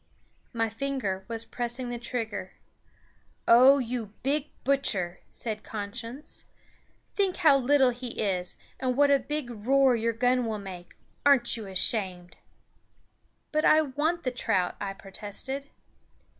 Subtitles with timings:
[0.51, 2.53] My finger was pressing the trigger
[3.47, 6.45] "O you big butcher," said Conscience,
[7.13, 10.95] "think how little he is, and what a big roar your gun will make!
[11.23, 12.37] Aren't you ashamed?"
[13.51, 15.69] "But I want the trout," I protested.